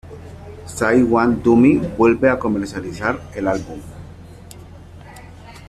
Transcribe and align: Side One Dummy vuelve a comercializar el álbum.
Side 0.65 1.03
One 1.11 1.43
Dummy 1.43 1.77
vuelve 1.77 2.27
a 2.31 2.39
comercializar 2.39 3.21
el 3.35 3.47
álbum. 3.47 3.79